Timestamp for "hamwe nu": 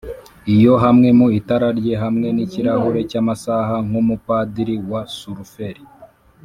0.83-1.27